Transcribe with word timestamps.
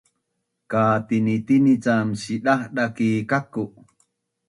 katinitini 0.71 1.73
cam 1.83 2.07
sidahdah 2.21 2.89
ki 2.95 3.09
kaku’ 3.29 3.63